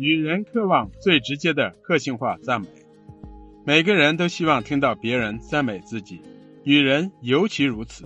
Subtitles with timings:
[0.00, 2.68] 女人渴望最直接的个性化赞美，
[3.66, 6.22] 每个人都希望听到别人赞美自己，
[6.62, 8.04] 女人尤其如此。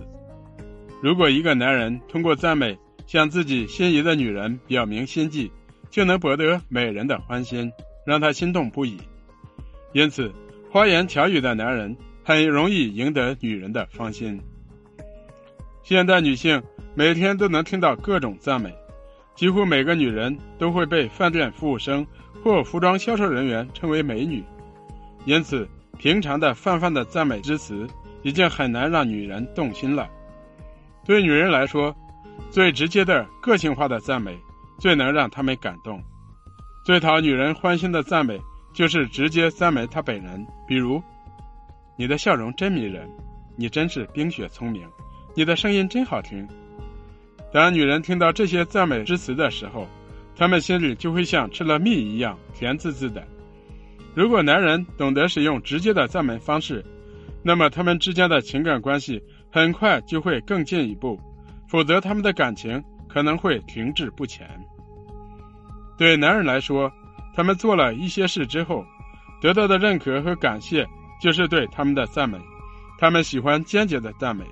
[1.03, 5.51] 如果一个男人通过赞美向自己心仪的女人表明心迹，
[5.91, 7.71] 就能博得美人的欢心，
[8.07, 8.97] 让她心动不已。
[9.91, 10.33] 因此，
[10.71, 14.41] 花言巧语的男人很容易赢得女人的芳心。
[15.83, 16.63] 现代女性
[16.95, 18.73] 每天都能听到各种赞美，
[19.35, 22.05] 几乎每个女人都会被饭店服务生
[22.43, 24.43] 或服装销售人员称为美女。
[25.25, 27.87] 因此，平常的泛泛的赞美之词
[28.21, 30.09] 已经很难让女人动心了。
[31.05, 31.95] 对女人来说，
[32.51, 34.37] 最直接的个性化的赞美，
[34.79, 36.01] 最能让她们感动。
[36.85, 38.39] 最讨女人欢心的赞美，
[38.73, 40.45] 就是直接赞美她本人。
[40.67, 41.01] 比如，
[41.97, 43.09] 你的笑容真迷人，
[43.55, 44.87] 你真是冰雪聪明，
[45.35, 46.47] 你的声音真好听。
[47.53, 49.87] 当女人听到这些赞美之词的时候，
[50.35, 53.25] 她们心里就会像吃了蜜一样甜滋滋的。
[54.15, 56.83] 如果男人懂得使用直接的赞美方式，
[57.43, 59.23] 那么他们之间的情感关系。
[59.51, 61.15] 很快就会更进一步，
[61.69, 64.49] 否则他们的感情可能会停滞不前。
[65.95, 66.91] 对男人来说，
[67.35, 68.83] 他们做了一些事之后，
[69.39, 70.87] 得到的认可和感谢
[71.21, 72.35] 就是对他们的赞美。
[72.97, 74.43] 他们喜欢间接的赞美，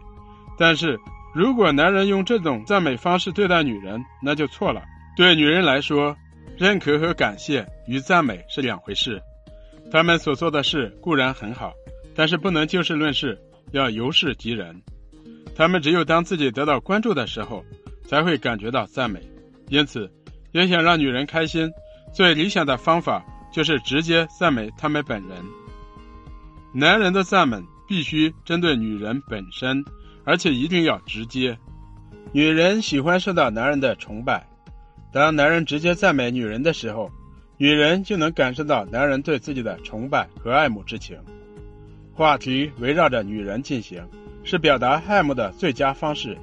[0.55, 0.99] 但是
[1.33, 4.83] 如果男人用这种赞美方式对待女人，那就错了。
[5.15, 6.15] 对女人来说，
[6.57, 9.21] 认可和感谢与赞美是两回事。
[9.91, 11.73] 他们所做的事固然很好，
[12.15, 13.39] 但是不能就事论事。
[13.71, 14.81] 要由事及人，
[15.55, 17.63] 他们只有当自己得到关注的时候，
[18.05, 19.21] 才会感觉到赞美。
[19.69, 20.11] 因此，
[20.51, 21.71] 要想让女人开心，
[22.13, 25.37] 最理想的方法就是直接赞美他们本人。
[26.73, 29.81] 男人的赞美必须针对女人本身，
[30.23, 31.57] 而且一定要直接。
[32.31, 34.47] 女人喜欢受到男人的崇拜，
[35.11, 37.11] 当男人直接赞美女人的时候，
[37.57, 41.17] 女人就能感受到男人对自己的崇拜和爱慕之情。
[42.13, 44.01] 话题围绕着女人进行，
[44.43, 46.37] 是表达爱慕的最佳方式。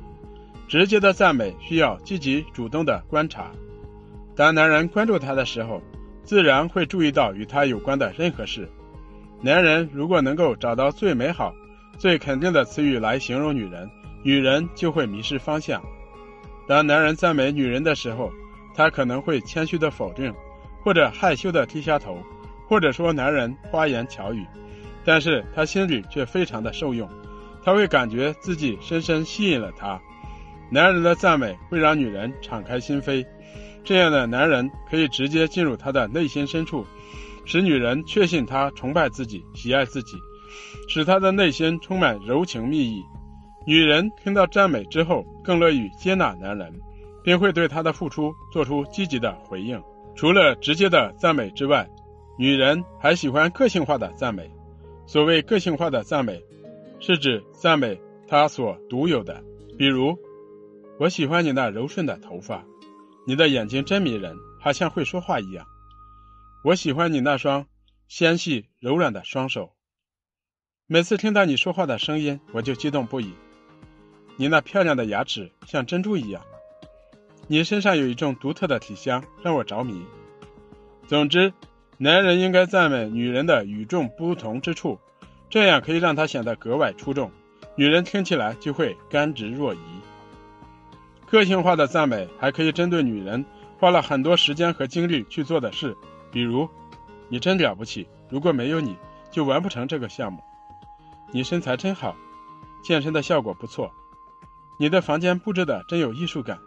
[0.67, 3.51] 直接的赞美需要积极主动的观察。
[4.37, 5.83] 当男人关注她的时候，
[6.25, 8.69] 自然会注意到与她有关的任何事。
[9.41, 11.55] 男人如果能够找到最美好、
[11.97, 13.91] 最肯定的词语来形容女人，
[14.23, 15.83] 女人就会迷失方向。
[16.67, 18.31] 当男人赞美女人的时候，
[18.75, 20.33] 他可能会谦虚的否定，
[20.83, 22.23] 或者害羞的低下头，
[22.69, 24.45] 或者说男人花言巧语。
[25.05, 27.09] 但是他心里却非常的受用，
[27.65, 29.99] 他会感觉自己深深吸引了他。
[30.71, 33.25] 男人的赞美会让女人敞开心扉，
[33.83, 36.85] 这样的男人可以直接进入她的内心深处，
[37.47, 40.19] 使女人确信他崇拜自己、喜爱自己，
[40.89, 43.05] 使她的内心充满柔情蜜意。
[43.67, 46.73] 女人听到赞美之后，更乐于接纳男人，
[47.23, 49.83] 并会对他的付出做出积极的回应。
[50.17, 51.89] 除了直接的赞美之外，
[52.39, 54.51] 女人还喜欢个性化的赞美。
[55.07, 56.43] 所谓个性化的赞美，
[56.99, 59.43] 是指赞美他所独有的。
[59.77, 60.19] 比如，
[60.99, 62.65] 我喜欢你那柔顺的头发，
[63.27, 65.67] 你的眼睛真迷人，好像会说话一样。
[66.65, 67.67] 我喜欢你那双
[68.09, 69.73] 纤细柔软的双手，
[70.91, 73.35] 每次听到你说话的声音，我就激动不已。
[74.37, 76.43] 你那漂亮的牙齿像珍珠一样，
[77.47, 80.03] 你身上有一种独特的体香，让我着迷。
[81.07, 81.53] 总之。
[82.01, 85.01] 男人应该赞美女人的与众不同之处，
[85.51, 87.33] 这样可以让她显得格外出众，
[87.75, 89.79] 女人听起来就会甘之若饴。
[91.27, 93.45] 个性化的赞美还可以针对女人
[93.79, 95.95] 花了很多时间和精力去做的事，
[96.31, 96.69] 比如
[97.29, 98.97] ：“你真了不起，如果没有你
[99.33, 100.41] 就完不成这个项目。
[101.33, 102.17] ”“你身材真好，
[102.83, 103.93] 健身的效果不错。
[104.79, 106.59] ”“你的房间布置的真有艺术感。”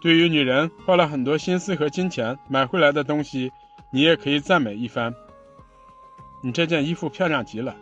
[0.00, 3.52] 对于女人花了很多心思和金钱买回来的东西。
[3.92, 5.14] 你也可以赞美一番。
[6.40, 7.76] 你这件衣服漂亮极了，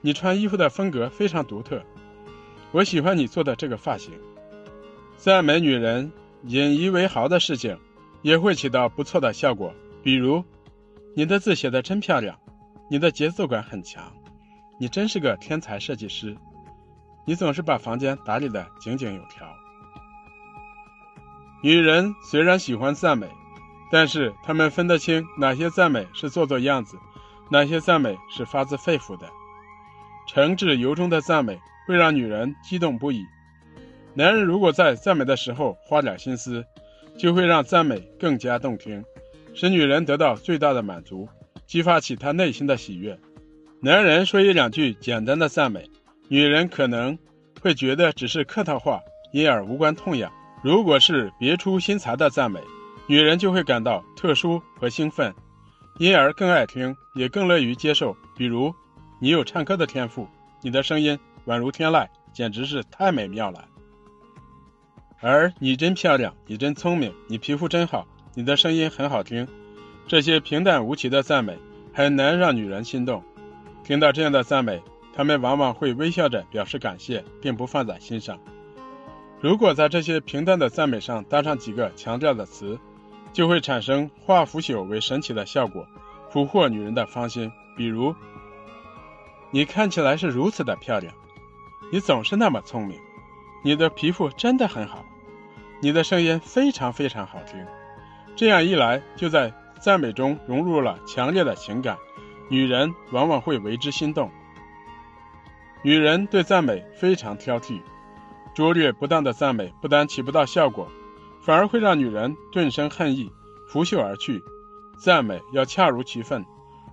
[0.00, 1.82] 你穿衣服的风格非常独特。
[2.70, 4.14] 我喜欢你做的这个发型。
[5.18, 6.10] 赞美女人
[6.44, 7.78] 引以为豪的事情，
[8.22, 9.74] 也会起到不错的效果。
[10.02, 10.42] 比如，
[11.14, 12.38] 你的字写的真漂亮，
[12.88, 14.10] 你的节奏感很强，
[14.82, 16.36] 你真是个天才设计师。
[17.24, 19.46] 你总是把房间打理的井井有条。
[21.62, 23.30] 女人虽然喜欢赞美。
[23.92, 26.96] 但是她们分得清哪些赞美是做做样子，
[27.48, 29.30] 哪些赞美是发自肺腑的。
[30.26, 33.22] 诚挚由衷的赞美会让女人激动不已。
[34.14, 36.64] 男人如果在赞美的时候花点心思，
[37.16, 39.04] 就会让赞美更加动听，
[39.54, 41.28] 使女人得到最大的满足，
[41.66, 43.16] 激发起她内心的喜悦。
[43.84, 45.90] 男人说一两句简单的赞美，
[46.28, 47.18] 女人可能
[47.60, 49.00] 会觉得只是客套话，
[49.32, 50.32] 因而无关痛痒。
[50.62, 52.60] 如果是别出心裁的赞美，
[53.08, 55.34] 女人就会感到特殊和兴奋，
[55.98, 58.16] 因而更爱听，也更乐于接受。
[58.36, 58.72] 比如，
[59.18, 60.28] 你有唱歌的天赋，
[60.62, 63.64] 你的声音宛如天籁，简直是太美妙了。
[65.18, 69.48] 而你真漂亮，你真聪明，你皮肤真好，你的声音很好听，
[70.06, 71.58] 这些平淡无奇的赞美
[71.92, 73.20] 很难让女人心动。
[73.84, 74.82] 听到这样的赞美，
[75.14, 78.38] 他们往往会微笑着表示感谢，并不放在心上。
[79.40, 82.78] 如果在这些平淡的赞美上搭上几个强调的词，
[83.32, 85.86] 就会产生化腐朽为神奇的效果，
[86.30, 87.50] 俘获女人的芳心。
[87.76, 88.14] 比如，
[89.50, 91.12] 你看起来是如此的漂亮，
[91.90, 92.96] 你总是那么聪明，
[93.64, 95.04] 你的皮肤真的很好。
[95.80, 97.66] 你的声音非常非常好听，
[98.36, 101.98] 这样一来，就在赞美中融入了强烈的情感，
[102.52, 104.30] 女人往往会为之心动。
[105.80, 107.80] 女人对赞美非常挑剔，
[108.54, 110.86] 拙劣不当的赞美不但起不到效果，
[111.40, 113.32] 反而会让女人顿生恨意，
[113.68, 114.44] 拂袖而去。
[114.98, 116.44] 赞美要恰如其分，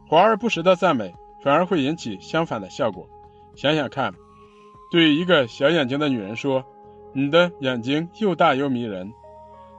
[0.07, 1.13] 华而不实的赞美
[1.43, 3.09] 反而会引起相反的效果。
[3.53, 4.13] 想想看，
[4.89, 6.63] 对一个小眼睛的女人说。
[7.11, 9.11] 你的眼睛又大又迷人，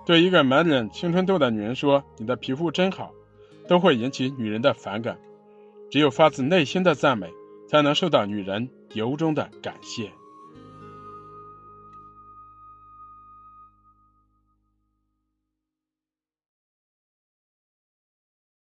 [0.04, 3.12] 对一个满脸青春痘的女人说：“你的皮肤真好”，
[3.68, 5.16] 都会引起女人的反感。
[5.90, 7.28] 只有发自内心的赞美，
[7.68, 10.10] 才能受到女人由衷的感谢。